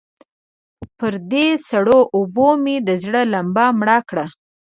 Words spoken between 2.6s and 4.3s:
مې د زړه لمبه مړه کړه.